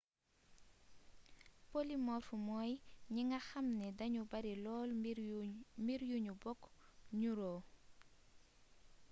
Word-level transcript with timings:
polymorphe 1.69 2.33
mooy 2.47 2.71
ñi 3.13 3.21
nga 3.27 3.39
xamni 3.49 3.87
dañu 3.99 4.21
bari 4.31 4.53
lool 4.63 4.89
mbir 5.83 6.01
yu 6.09 6.17
ñu 6.25 6.33
bokk 6.43 6.61
nuróo 7.19 7.59